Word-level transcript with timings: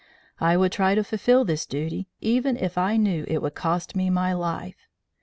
I 0.39 0.57
would 0.57 0.71
try 0.71 0.95
to 0.95 1.03
fulfill 1.03 1.45
this 1.45 1.67
duty 1.67 2.07
even 2.21 2.57
if 2.57 2.75
I 2.75 2.97
knew 2.97 3.23
it 3.27 3.39
would 3.43 3.53
cost 3.53 3.95
me 3.95 4.09
my 4.09 4.33
life. 4.33 4.87